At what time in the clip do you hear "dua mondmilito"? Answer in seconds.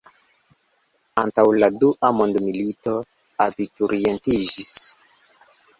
1.83-2.97